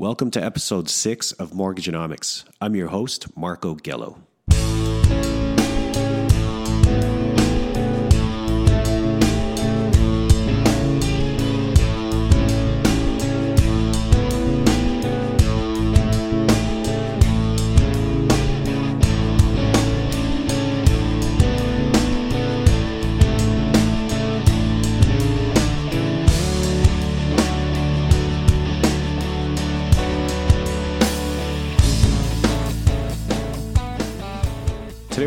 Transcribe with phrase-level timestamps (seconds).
[0.00, 2.44] Welcome to episode six of Mortgageonomics.
[2.58, 4.16] I'm your host, Marko Gelo.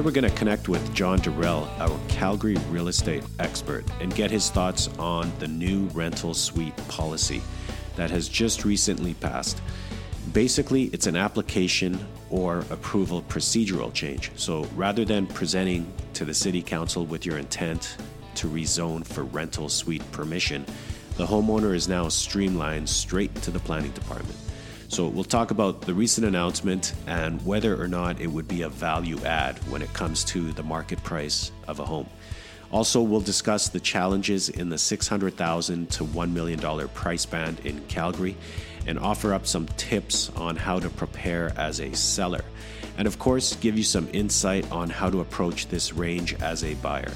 [0.04, 4.50] We're going to connect with John Darrell, our Calgary real estate expert, and get his
[4.50, 7.42] thoughts on the new rental suite policy
[7.96, 9.62] that has just recently passed.
[10.34, 14.30] Basically, it's an application or approval procedural change.
[14.36, 17.96] So rather than presenting to the City Council with your intent
[18.36, 20.66] to rezone for rental suite permission,
[21.16, 24.38] the homeowner is now streamlined straight to the planning department.
[24.94, 28.70] So we'll talk about the recent announcement and whether or not it would be a
[28.70, 32.08] value add when it comes to the market price of a home.
[32.72, 38.38] Also, we'll discuss the challenges in the 600,000 to $1 million price band in Calgary
[38.86, 42.46] and offer up some tips on how to prepare as a seller.
[42.96, 46.76] And of course, give you some insight on how to approach this range as a
[46.76, 47.14] buyer.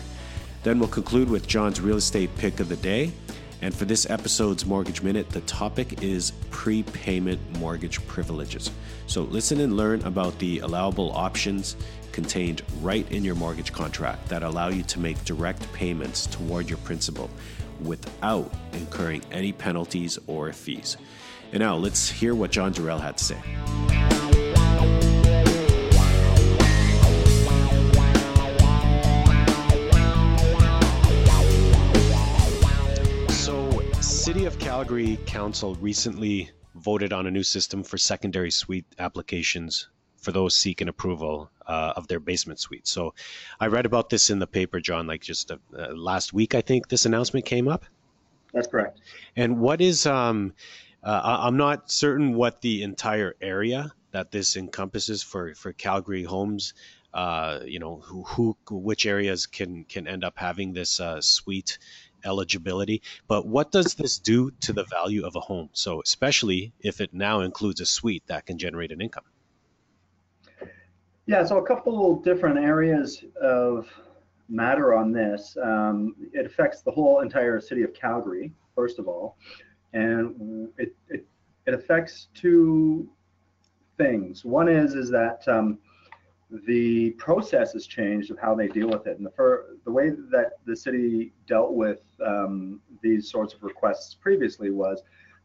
[0.64, 3.12] Then we'll conclude with John's real estate pick of the day
[3.62, 8.70] and for this episode's Mortgage Minute, the topic is prepayment mortgage privileges.
[9.08, 11.76] So listen and learn about the allowable options
[12.12, 16.80] contained right in your mortgage contract that allow you to make direct payments toward your
[16.80, 17.30] principal
[17.82, 20.98] without incurring any penalties or fees.
[21.52, 24.07] And now let's hear what John Darrell had to say.
[34.38, 40.32] City of Calgary Council recently voted on a new system for secondary suite applications for
[40.32, 42.86] those seeking approval uh, of their basement suite.
[42.86, 43.16] So,
[43.60, 45.58] I read about this in the paper, John, like just uh,
[45.92, 46.54] last week.
[46.54, 47.86] I think this announcement came up.
[48.54, 49.00] That's correct.
[49.36, 50.54] And what is um,
[51.02, 56.76] uh, I'm not certain what the entire area that this encompasses for for Calgary homes.
[57.12, 61.80] Uh, you know, who, who which areas can can end up having this uh, suite
[62.28, 63.02] eligibility.
[63.28, 65.70] But what does this do to the value of a home?
[65.74, 69.24] So, especially if it now includes a suite that can generate an income.
[71.26, 73.88] Yeah, so a couple different areas of
[74.50, 75.58] matter on this.
[75.62, 79.38] Um, it affects the whole entire city of Calgary, first of all,
[79.94, 81.26] and it it,
[81.66, 83.10] it affects two
[83.98, 84.46] things.
[84.46, 85.80] One is is that um,
[86.50, 90.12] the process has changed of how they deal with it, and the fir- the way
[90.32, 95.04] that the city dealt with um, these sorts of requests previously was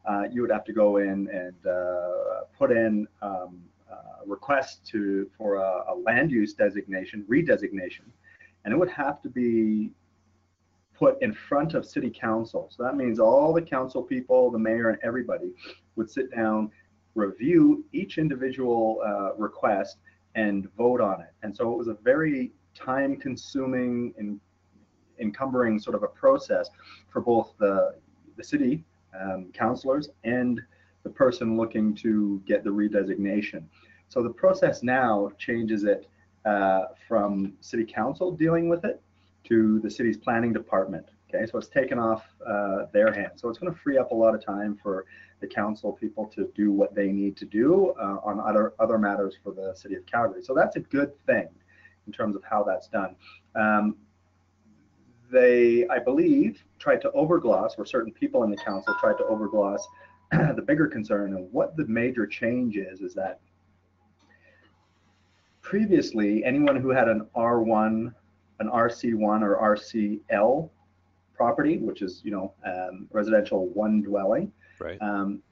[0.08, 3.60] uh, you would have to go in and uh, put in um,
[3.90, 8.04] uh, request to for a, a land use designation, redesignation,
[8.64, 9.90] and it would have to be
[10.94, 12.70] put in front of city council.
[12.70, 15.50] So that means all the council people, the mayor, and everybody
[15.96, 16.70] would sit down,
[17.16, 19.96] review each individual uh, request,
[20.34, 21.32] and vote on it.
[21.42, 24.40] And so it was a very time-consuming and
[25.18, 26.70] encumbering sort of a process
[27.08, 27.94] for both the
[28.36, 28.82] the city
[29.20, 30.60] um, councilors and
[31.02, 33.64] the person looking to get the redesignation.
[34.08, 36.08] So the process now changes it
[36.44, 39.00] uh, from city council dealing with it
[39.44, 41.06] to the city's planning department.
[41.28, 43.40] Okay, so it's taken off uh, their hands.
[43.40, 45.06] So it's going to free up a lot of time for
[45.42, 49.36] the council people to do what they need to do uh, on other other matters
[49.42, 50.42] for the city of Calgary.
[50.42, 51.48] So that's a good thing
[52.06, 53.14] in terms of how that's done.
[53.54, 53.96] Um,
[55.30, 59.80] they, I believe, tried to overgloss, or certain people in the council tried to overgloss
[60.30, 63.40] the bigger concern and what the major change is, is that
[65.62, 68.12] previously anyone who had an R1,
[68.60, 70.70] an RC1 or RCL
[71.34, 74.98] property, which is, you know, um, residential one dwelling, Right.
[75.00, 75.42] um,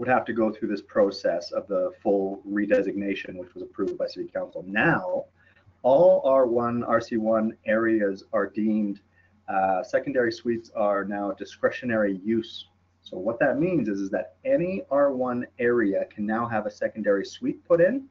[0.00, 4.06] would have to go through this process of the full redesignation, which was approved by
[4.06, 4.64] city council.
[4.66, 5.26] Now,
[5.82, 9.00] all R1, RC1 areas are deemed,
[9.46, 12.66] uh, secondary suites are now discretionary use.
[13.02, 17.26] So what that means is, is that any R1 area can now have a secondary
[17.26, 18.06] suite put in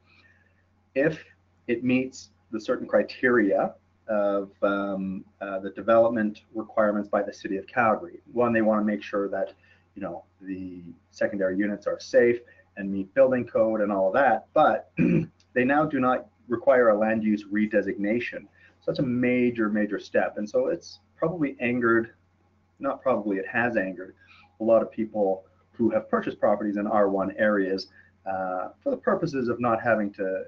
[0.93, 1.23] if
[1.67, 3.73] it meets the certain criteria
[4.07, 8.19] of um, uh, the development requirements by the city of Calgary.
[8.31, 9.53] One, they want to make sure that
[9.99, 10.81] you know the
[11.11, 12.39] secondary units are safe
[12.77, 14.91] and meet building code and all of that, but
[15.53, 18.43] they now do not require a land use redesignation.
[18.79, 20.37] So that's a major, major step.
[20.37, 22.13] And so it's probably angered,
[22.79, 24.15] not probably, it has angered
[24.61, 27.87] a lot of people who have purchased properties in R1 areas
[28.25, 30.43] uh, for the purposes of not having to,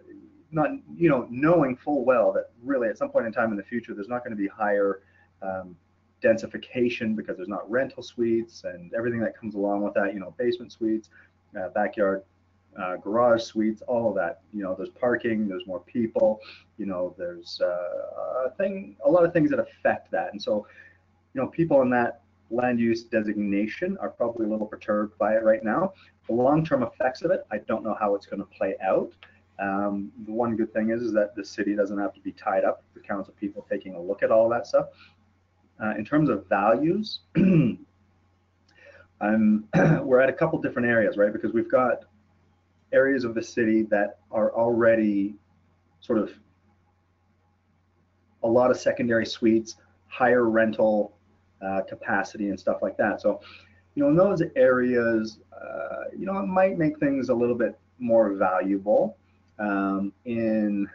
[0.51, 3.63] not you know, knowing full well that really at some point in time in the
[3.63, 5.01] future there's not going to be higher
[5.41, 5.75] um,
[6.21, 10.13] densification because there's not rental suites and everything that comes along with that.
[10.13, 11.09] You know, basement suites,
[11.59, 12.23] uh, backyard
[12.77, 14.41] uh, garage suites, all of that.
[14.53, 16.39] You know, there's parking, there's more people.
[16.77, 20.31] You know, there's uh, a thing, a lot of things that affect that.
[20.31, 20.65] And so,
[21.33, 25.43] you know, people in that land use designation are probably a little perturbed by it
[25.43, 25.93] right now.
[26.27, 29.11] The long-term effects of it, I don't know how it's going to play out.
[29.59, 32.63] Um, the one good thing is, is that the city doesn't have to be tied
[32.63, 34.87] up with the council people taking a look at all that stuff.
[35.81, 37.79] Uh, in terms of values, I'm,
[40.03, 41.33] we're at a couple different areas, right?
[41.33, 42.05] Because we've got
[42.93, 45.35] areas of the city that are already
[46.01, 46.31] sort of
[48.43, 51.13] a lot of secondary suites, higher rental
[51.65, 53.21] uh, capacity and stuff like that.
[53.21, 53.41] So,
[53.95, 57.77] you know, in those areas, uh, you know, it might make things a little bit
[57.99, 59.17] more valuable.
[59.59, 60.87] Um, in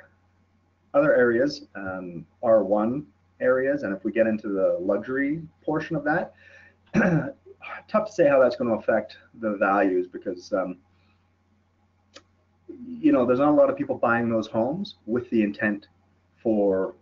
[0.92, 3.04] other areas, um, R1
[3.40, 6.34] areas, and if we get into the luxury portion of that,
[7.88, 10.78] tough to say how that's going to affect the values because um,
[12.86, 15.88] you know, there's not a lot of people buying those homes with the intent
[16.42, 16.94] for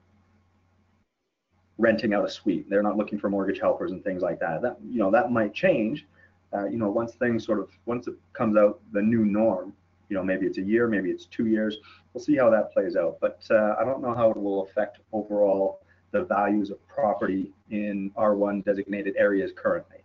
[1.78, 2.68] renting out a suite.
[2.68, 4.62] They're not looking for mortgage helpers and things like that.
[4.62, 6.06] That you know that might change.
[6.52, 9.72] Uh, you know, once things sort of once it comes out the new norm.
[10.08, 11.78] You know, maybe it's a year, maybe it's two years.
[12.12, 13.16] We'll see how that plays out.
[13.20, 15.80] But uh, I don't know how it will affect overall
[16.14, 19.98] the values of property in R1 designated areas currently.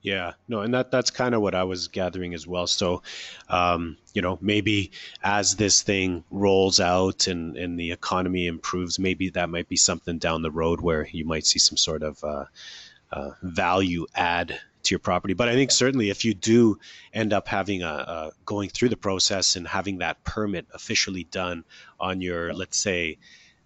[0.00, 2.66] Yeah, no, and that that's kind of what I was gathering as well.
[2.66, 3.02] So,
[3.48, 4.92] um, you know, maybe
[5.22, 10.18] as this thing rolls out and and the economy improves, maybe that might be something
[10.18, 12.44] down the road where you might see some sort of uh,
[13.10, 15.34] uh, value add to your property.
[15.34, 16.78] But I think certainly if you do
[17.12, 21.64] end up having a, a going through the process and having that permit officially done
[21.98, 23.18] on your, let's say,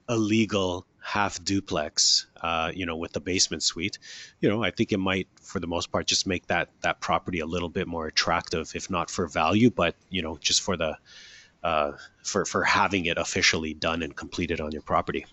[0.08, 3.98] illegal half duplex, uh, you know, with the basement suite,
[4.40, 7.40] you know, I think it might, for the most part, just make that that property
[7.40, 10.96] a little bit more attractive, if not for value, but you know, just for the
[11.64, 11.92] uh,
[12.22, 15.26] for for having it officially done and completed on your property.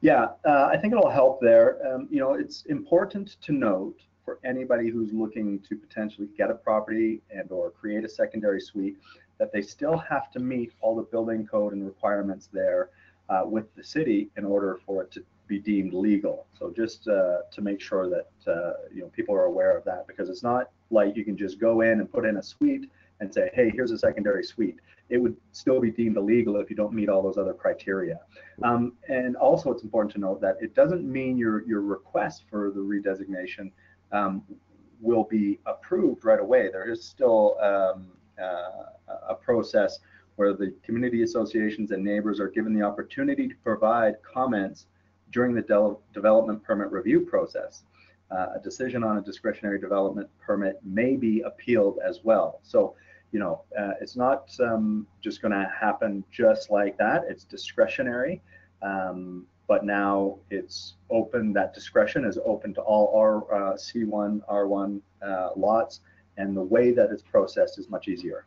[0.00, 1.68] Yeah, uh, I think it'll help there.
[1.86, 6.54] Um, you know, it's important to note for anybody who's looking to potentially get a
[6.54, 8.96] property and or create a secondary suite
[9.38, 12.88] that they still have to meet all the building code and requirements there
[13.44, 16.46] with the city in order for it to be deemed legal.
[16.58, 20.06] So just uh, to make sure that uh, you know people are aware of that
[20.06, 22.90] because it's not like you can just go in and put in a suite
[23.20, 24.78] and say, hey, here's a secondary suite.
[25.10, 28.18] It would still be deemed illegal if you don't meet all those other criteria.
[28.62, 32.70] Um, and also, it's important to note that it doesn't mean your your request for
[32.70, 33.72] the redesignation
[34.12, 34.42] um,
[35.00, 36.70] will be approved right away.
[36.70, 38.06] There is still um,
[38.40, 39.98] uh, a process
[40.40, 44.86] where the community associations and neighbors are given the opportunity to provide comments
[45.32, 47.82] during the de development permit review process.
[48.30, 52.58] Uh, a decision on a discretionary development permit may be appealed as well.
[52.62, 52.94] So,
[53.32, 57.24] you know, uh, it's not um, just going to happen just like that.
[57.28, 58.40] It's discretionary,
[58.80, 61.52] um, but now it's open.
[61.52, 66.00] That discretion is open to all R, uh, C1, R1 uh, lots,
[66.38, 68.46] and the way that it's processed is much easier.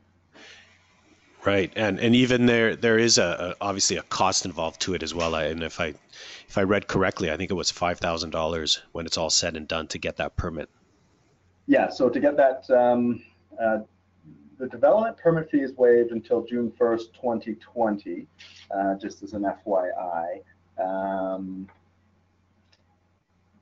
[1.46, 5.04] Right, and and even there there is a, a obviously a cost involved to it
[5.04, 5.36] as well.
[5.36, 5.94] And if I
[6.48, 9.58] if I read correctly, I think it was five thousand dollars when it's all said
[9.58, 10.70] and done to get that permit.
[11.68, 13.24] Yeah, so to get that, um,
[13.62, 13.80] uh,
[14.58, 18.26] the development permit fee is waived until June first, twenty twenty,
[18.72, 20.42] uh, just as an FYI.
[20.82, 21.68] Um,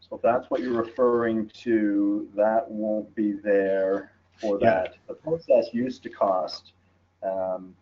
[0.01, 4.89] so if that's what you're referring to, that won't be there for that.
[4.91, 4.97] Yeah.
[5.07, 6.73] The process used to cost
[7.23, 7.75] um,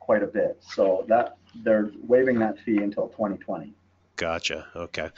[0.00, 0.62] quite a bit.
[0.74, 3.74] So that they're waiving that fee until 2020.
[4.16, 4.66] Gotcha.
[4.74, 5.10] Okay.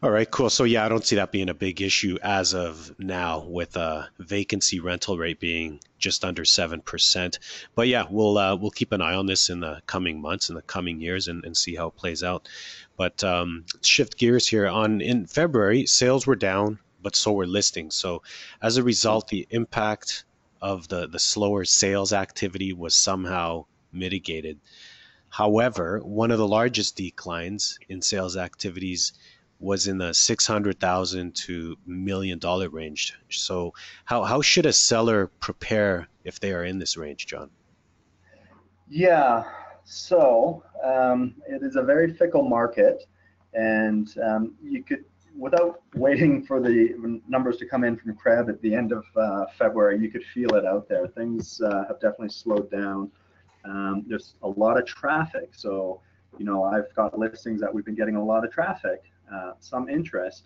[0.00, 0.30] All right.
[0.30, 0.48] Cool.
[0.48, 4.08] So yeah, I don't see that being a big issue as of now, with a
[4.20, 7.40] vacancy rental rate being just under seven percent.
[7.74, 10.54] But yeah, we'll uh, we'll keep an eye on this in the coming months, in
[10.54, 12.48] the coming years, and, and see how it plays out.
[12.96, 14.68] But um, shift gears here.
[14.68, 17.96] On in February, sales were down, but so were listings.
[17.96, 18.22] So
[18.62, 20.24] as a result, the impact
[20.60, 24.58] of the, the slower sales activity was somehow mitigated.
[25.30, 29.12] However, one of the largest declines in sales activities
[29.60, 33.14] was in the 600,000 to million dollar range.
[33.28, 33.74] So
[34.04, 37.50] how, how should a seller prepare if they are in this range, John?
[38.88, 39.44] Yeah,
[39.84, 43.04] so um, it is a very fickle market
[43.52, 45.04] and um, you could
[45.38, 49.46] without waiting for the numbers to come in from CREB at the end of uh,
[49.56, 51.06] February, you could feel it out there.
[51.06, 53.10] Things uh, have definitely slowed down.
[53.64, 55.50] Um, there's a lot of traffic.
[55.52, 56.00] So,
[56.38, 59.88] you know, I've got listings that we've been getting a lot of traffic, uh, some
[59.88, 60.44] interest,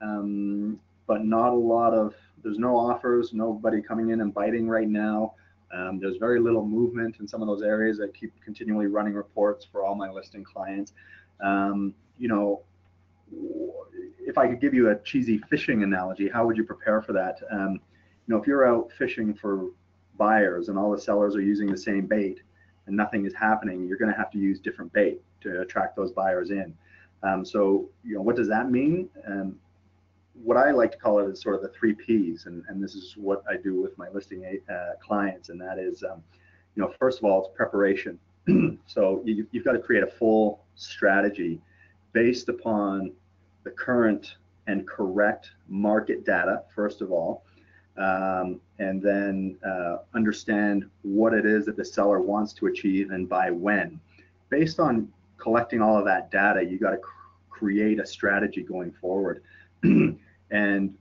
[0.00, 4.88] um, but not a lot of, there's no offers, nobody coming in and biting right
[4.88, 5.34] now.
[5.72, 8.00] Um, there's very little movement in some of those areas.
[8.00, 10.92] I keep continually running reports for all my listing clients.
[11.40, 12.62] Um, you know,
[14.26, 17.40] if I could give you a cheesy fishing analogy, how would you prepare for that?
[17.50, 17.72] Um,
[18.26, 19.70] you know, if you're out fishing for
[20.16, 22.40] buyers and all the sellers are using the same bait
[22.86, 26.12] and nothing is happening, you're going to have to use different bait to attract those
[26.12, 26.74] buyers in.
[27.22, 29.08] Um, so, you know, what does that mean?
[29.26, 29.56] Um,
[30.34, 32.94] what I like to call it is sort of the three P's, and, and this
[32.94, 36.22] is what I do with my listing uh, clients, and that is, um,
[36.74, 38.18] you know, first of all, it's preparation.
[38.86, 41.60] so you, you've got to create a full strategy
[42.12, 43.12] based upon
[43.64, 47.44] the current and correct market data, first of all,
[47.96, 53.28] um, and then uh, understand what it is that the seller wants to achieve and
[53.28, 54.00] by when.
[54.48, 57.10] Based on collecting all of that data, you got to cr-
[57.50, 59.42] create a strategy going forward.
[59.82, 60.94] and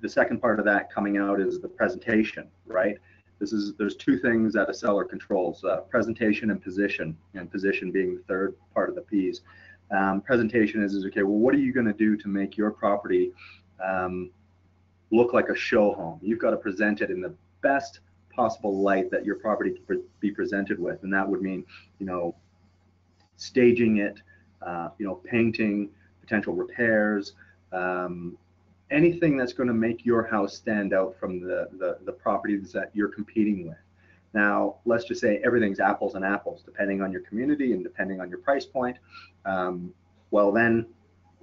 [0.00, 2.96] the second part of that coming out is the presentation, right?
[3.40, 7.90] This is there's two things that a seller controls: uh, presentation and position, and position
[7.90, 9.42] being the third part of the P's
[9.90, 12.70] um, presentation is, is okay, well, what are you going to do to make your
[12.70, 13.32] property
[13.84, 14.30] um,
[15.10, 16.18] look like a show home?
[16.22, 18.00] You've got to present it in the best
[18.34, 21.02] possible light that your property can be presented with.
[21.02, 21.64] And that would mean,
[21.98, 22.34] you know,
[23.36, 24.20] staging it,
[24.62, 27.34] uh, you know, painting, potential repairs,
[27.72, 28.36] um,
[28.90, 32.90] anything that's going to make your house stand out from the, the, the properties that
[32.94, 33.76] you're competing with.
[34.34, 38.28] Now, let's just say everything's apples and apples, depending on your community and depending on
[38.28, 38.98] your price point.
[39.46, 39.94] Um,
[40.32, 40.86] well, then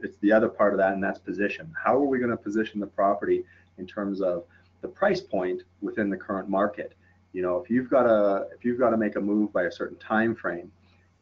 [0.04, 1.74] it's the other part of that, and that's position.
[1.82, 3.46] How are we going to position the property
[3.78, 4.44] in terms of
[4.82, 6.94] the price point within the current market?
[7.32, 9.72] You know, if you've got a if you've got to make a move by a
[9.72, 10.70] certain time frame,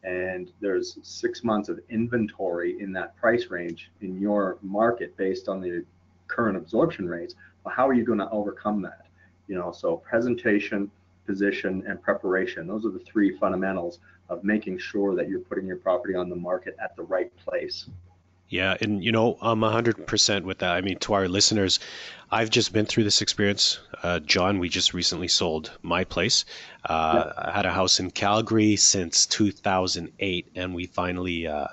[0.02, 5.60] and there's six months of inventory in that price range in your market based on
[5.60, 5.84] the
[6.26, 7.34] current absorption rates,
[7.64, 9.06] well, how are you going to overcome that?
[9.46, 10.90] You know, so presentation,
[11.30, 12.66] position, and preparation.
[12.66, 16.34] Those are the three fundamentals of making sure that you're putting your property on the
[16.34, 17.88] market at the right place.
[18.48, 20.72] Yeah, and you know, I'm 100% with that.
[20.72, 21.78] I mean, to our listeners,
[22.32, 23.78] I've just been through this experience.
[24.02, 26.44] Uh, John, we just recently sold my place.
[26.84, 27.30] Uh.
[27.38, 31.68] I had a house in Calgary since 2008, and we finally uh,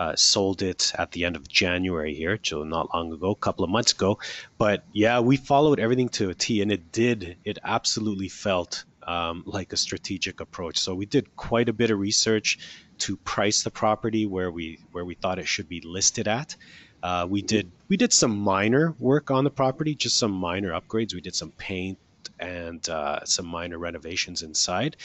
[0.00, 3.64] uh, sold it at the end of January here, so not long ago, a couple
[3.64, 4.18] of months ago.
[4.58, 7.36] But yeah, we followed everything to a T, and it did.
[7.44, 10.78] It absolutely felt um, like a strategic approach.
[10.78, 12.58] So we did quite a bit of research
[12.98, 16.56] to price the property where we where we thought it should be listed at.
[17.02, 21.14] Uh, we did we did some minor work on the property, just some minor upgrades.
[21.14, 21.98] We did some paint
[22.38, 24.96] and uh, some minor renovations inside,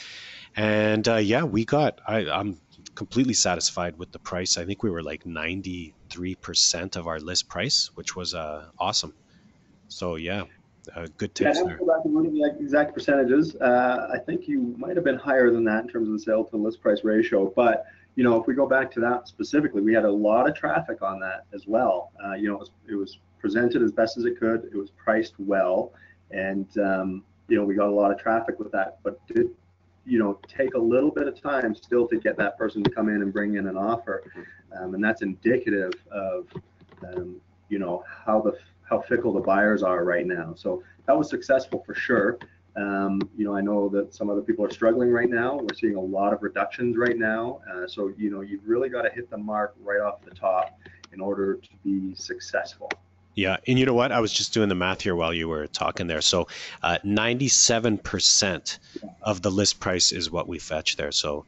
[0.54, 2.00] and uh, yeah, we got.
[2.06, 2.58] I, I'm
[2.94, 4.56] completely satisfied with the price.
[4.58, 9.14] I think we were like 93% of our list price, which was uh, awesome.
[9.88, 10.44] So yeah,
[10.94, 11.76] uh, good tips yeah, there.
[11.76, 13.56] Go back and look at the exact percentages.
[13.56, 16.44] Uh, I think you might have been higher than that in terms of the sale
[16.44, 17.52] to list price ratio.
[17.54, 20.54] But you know, if we go back to that specifically, we had a lot of
[20.54, 22.12] traffic on that as well.
[22.24, 24.64] Uh, you know, it was, it was, presented as best as it could.
[24.72, 25.92] It was priced well,
[26.32, 28.98] and um, you know, we got a lot of traffic with that.
[29.04, 29.50] But did
[30.04, 33.08] you know take a little bit of time still to get that person to come
[33.08, 34.24] in and bring in an offer,
[34.80, 36.48] um, and that's indicative of
[37.06, 38.56] um, you know how the
[38.88, 40.54] how fickle the buyers are right now.
[40.56, 42.38] So that was successful for sure.
[42.76, 45.56] Um, you know, I know that some other people are struggling right now.
[45.56, 47.60] We're seeing a lot of reductions right now.
[47.72, 50.78] Uh, so, you know, you've really got to hit the mark right off the top
[51.12, 52.90] in order to be successful.
[53.34, 54.12] Yeah, and you know what?
[54.12, 56.22] I was just doing the math here while you were talking there.
[56.22, 56.48] So,
[56.82, 58.78] uh, 97%
[59.22, 61.12] of the list price is what we fetch there.
[61.12, 61.44] So,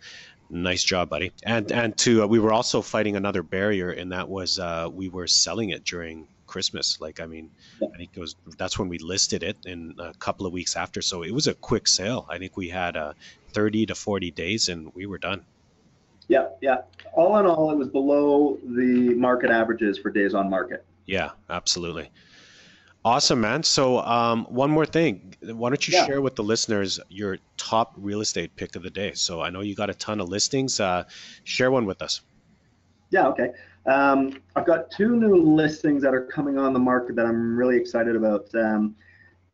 [0.51, 1.33] nice job, buddy.
[1.43, 5.09] And and to uh, we were also fighting another barrier, and that was uh, we
[5.09, 7.01] were selling it during Christmas.
[7.01, 7.51] Like, I mean,
[7.81, 7.89] yeah.
[7.95, 11.01] I think it was that's when we listed it, in a couple of weeks after.
[11.03, 12.27] So it was a quick sale.
[12.29, 13.13] I think we had uh,
[13.53, 15.45] 30 to 40 days, and we were done.
[16.27, 16.79] Yeah, yeah.
[17.15, 20.85] All in all, it was below the market averages for days on market.
[21.07, 22.11] Yeah, absolutely.
[23.09, 23.63] Awesome, man.
[23.63, 25.35] So, um, one more thing.
[25.41, 26.05] Why don't you yeah.
[26.05, 29.15] share with the listeners your top real estate pick of the day?
[29.15, 30.79] So, I know you got a ton of listings.
[30.79, 31.05] Uh,
[31.43, 32.21] share one with us.
[33.09, 33.53] Yeah, okay.
[33.87, 37.79] Um, I've got two new listings that are coming on the market that I'm really
[37.79, 38.95] excited about um,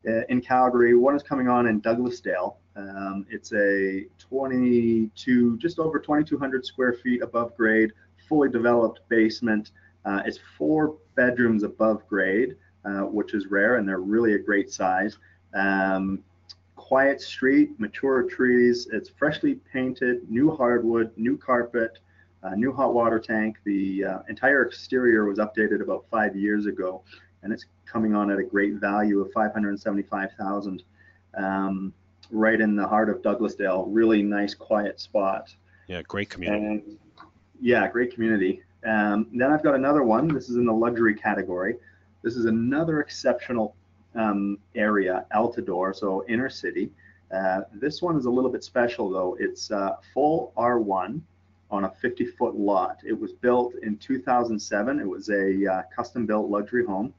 [0.05, 0.93] uh, in Calgary.
[0.93, 2.57] One is coming on in Douglasdale.
[2.75, 7.93] Um, it's a 22, just over 2,200 square feet above grade,
[8.27, 9.71] fully developed basement.
[10.03, 12.57] Uh, it's four bedrooms above grade,
[13.03, 15.17] which is rare, and they're really a great size.
[15.53, 16.23] Um,
[16.75, 18.87] quiet street, mature trees.
[18.91, 21.97] It's freshly painted, new hardwood, new carpet,
[22.43, 23.57] uh, new hot water tank.
[23.63, 27.01] The uh, entire exterior was updated about five years ago,
[27.41, 30.83] and it's coming on at a great value of 575,000.
[31.37, 31.93] Um,
[32.31, 35.53] right in the heart of Douglasdale, really nice, quiet spot.
[35.87, 36.65] Yeah, great community.
[36.65, 36.97] And,
[37.59, 38.61] yeah, great community.
[38.85, 40.27] Um, then I've got another one.
[40.27, 41.77] This is in the luxury category.
[42.25, 43.75] This is another exceptional
[44.15, 46.89] um, area, Altadore, so inner city.
[47.31, 49.37] Uh, this one is a little bit special though.
[49.39, 51.21] It's uh, full R1
[51.69, 52.97] on a 50 foot lot.
[53.05, 54.99] It was built in 2007.
[54.99, 57.13] It was a uh, custom built luxury home.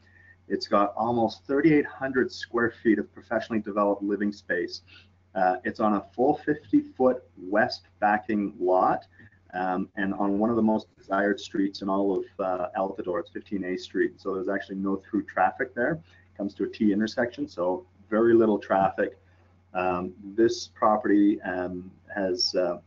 [0.48, 4.82] It's got almost 3,800 square feet of professionally developed living space.
[5.36, 9.06] Uh, it's on a full 50 foot west backing lot
[9.56, 13.20] um, and on one of the most desired streets in all of uh, Altadore.
[13.20, 14.20] It's 15A Street.
[14.20, 15.92] So there's actually no through traffic there.
[15.92, 19.18] It comes to a T intersection, so very little traffic.
[19.74, 22.78] Um, this property um, has uh,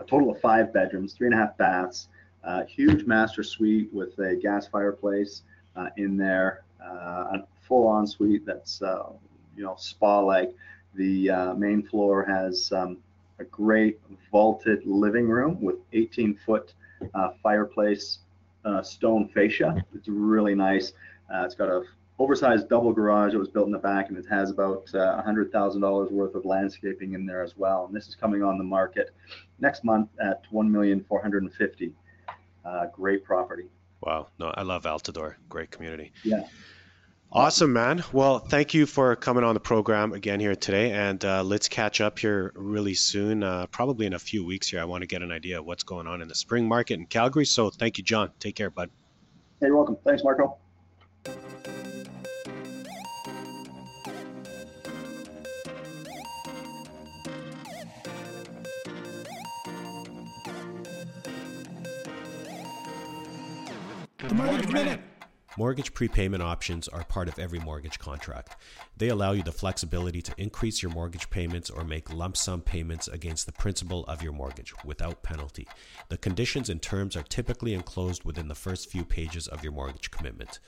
[0.00, 2.08] a total of five bedrooms, three and a half baths,
[2.44, 5.42] uh, huge master suite with a gas fireplace
[5.76, 9.10] uh, in there, uh, a full ensuite that's uh,
[9.56, 10.54] you know spa-like.
[10.94, 12.98] The uh, main floor has um,
[13.38, 14.00] a great
[14.30, 16.74] vaulted living room with 18 foot
[17.14, 18.18] uh, fireplace
[18.64, 19.84] uh, stone fascia.
[19.94, 20.92] It's really nice.
[21.32, 21.82] Uh, it's got a
[22.18, 23.34] oversized double garage.
[23.34, 27.14] It was built in the back, and it has about uh, $100,000 worth of landscaping
[27.14, 27.86] in there as well.
[27.86, 29.10] And this is coming on the market
[29.58, 31.92] next month at 1,450,000.
[32.64, 33.68] Uh, great property.
[34.00, 34.28] Wow.
[34.38, 35.34] No, I love Altadore.
[35.48, 36.12] Great community.
[36.22, 36.46] Yeah.
[37.36, 38.04] Awesome, man.
[38.12, 42.00] Well, thank you for coming on the program again here today, and uh, let's catch
[42.00, 43.42] up here really soon.
[43.42, 44.80] Uh, probably in a few weeks here.
[44.80, 47.06] I want to get an idea of what's going on in the spring market in
[47.06, 47.44] Calgary.
[47.44, 48.30] So, thank you, John.
[48.38, 48.88] Take care, bud.
[49.60, 49.96] Hey, you're welcome.
[50.04, 50.58] Thanks, Marko.
[64.18, 65.00] The Mortgage Minute.
[65.56, 68.56] Mortgage prepayment options are part of every mortgage contract.
[68.96, 73.06] They allow you the flexibility to increase your mortgage payments or make lump sum payments
[73.06, 75.68] against the principal of your mortgage without penalty.
[76.08, 80.10] The conditions and terms are typically enclosed within the first few pages of your mortgage
[80.10, 80.58] commitment.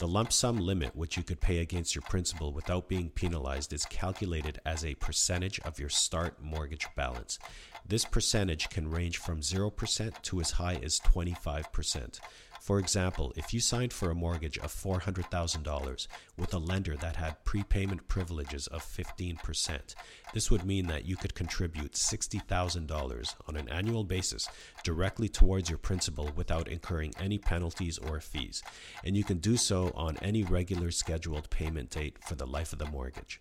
[0.00, 3.84] The lump sum limit, which you could pay against your principal without being penalized, is
[3.84, 7.38] calculated as a percentage of your start mortgage balance.
[7.86, 12.18] This percentage can range from 0% to as high as 25%.
[12.62, 17.44] For example, if you signed for a mortgage of $400,000 with a lender that had
[17.44, 19.96] prepayment privileges of 15%,
[20.32, 24.48] this would mean that you could contribute $60,000 on an annual basis
[24.84, 28.62] directly towards your principal without incurring any penalties or fees,
[29.02, 32.78] and you can do so on any regular scheduled payment date for the life of
[32.78, 33.40] the mortgage.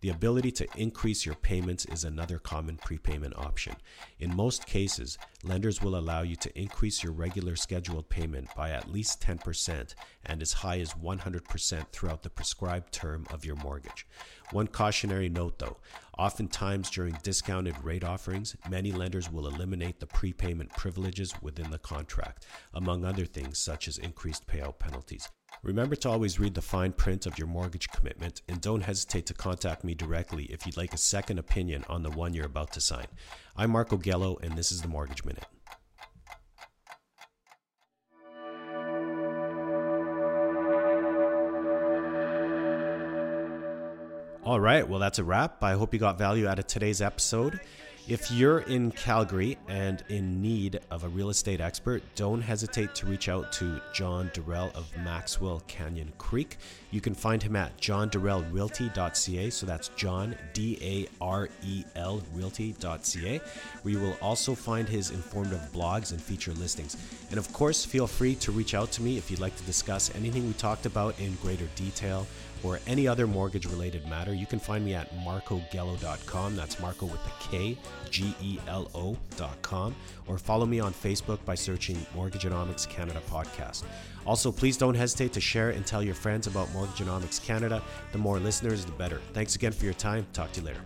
[0.00, 3.74] The ability to increase your payments is another common prepayment option.
[4.20, 8.92] In most cases, lenders will allow you to increase your regular scheduled payment by at
[8.92, 14.06] least 10% and as high as 100% throughout the prescribed term of your mortgage.
[14.52, 15.78] One cautionary note though
[16.16, 22.46] oftentimes during discounted rate offerings, many lenders will eliminate the prepayment privileges within the contract,
[22.74, 25.28] among other things such as increased payout penalties.
[25.62, 29.34] Remember to always read the fine print of your mortgage commitment and don't hesitate to
[29.34, 32.80] contact me directly if you'd like a second opinion on the one you're about to
[32.80, 33.06] sign.
[33.56, 35.44] I'm Marko Gelo, and this is the Mortgage Minute.
[44.44, 45.62] All right, well, that's a wrap.
[45.62, 47.60] I hope you got value out of today's episode.
[48.08, 53.06] If you're in Calgary and in need of a real estate expert, don't hesitate to
[53.06, 56.56] reach out to John Darrell of Maxwell Canyon Creek.
[56.90, 59.50] You can find him at johndarrellrealty.ca.
[59.50, 63.42] So that's John, D A R E L, realty.ca,
[63.82, 66.96] where you will also find his informative blogs and feature listings.
[67.28, 70.14] And of course, feel free to reach out to me if you'd like to discuss
[70.14, 72.26] anything we talked about in greater detail
[72.62, 76.56] or any other mortgage related matter, you can find me at markogelo.com.
[76.56, 77.76] That's Marko with the K,
[78.10, 79.94] G E L O.com.
[80.26, 83.84] Or follow me on Facebook by searching Mortgageonomics Canada Podcast.
[84.26, 87.82] Also, please don't hesitate to share and tell your friends about Mortgageonomics Canada.
[88.12, 89.20] The more listeners, the better.
[89.32, 90.26] Thanks again for your time.
[90.32, 90.80] Talk to you later.